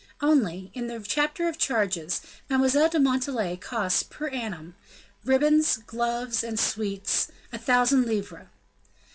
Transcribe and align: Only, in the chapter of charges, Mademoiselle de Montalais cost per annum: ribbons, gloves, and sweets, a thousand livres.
Only, 0.19 0.71
in 0.73 0.87
the 0.87 0.99
chapter 0.99 1.47
of 1.47 1.59
charges, 1.59 2.21
Mademoiselle 2.49 2.89
de 2.89 2.99
Montalais 2.99 3.55
cost 3.57 4.09
per 4.09 4.29
annum: 4.29 4.73
ribbons, 5.23 5.77
gloves, 5.77 6.43
and 6.43 6.59
sweets, 6.59 7.27
a 7.53 7.59
thousand 7.59 8.07
livres. 8.07 8.47